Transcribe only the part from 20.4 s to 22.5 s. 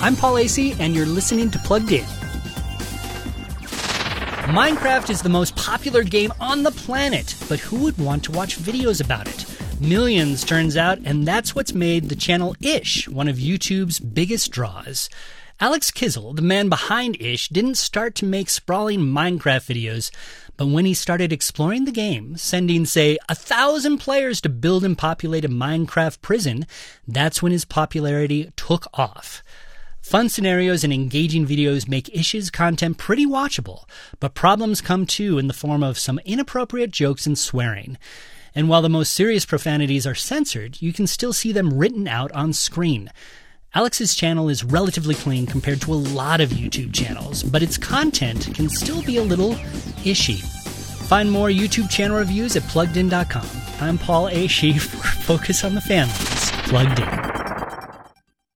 but when he started exploring the game,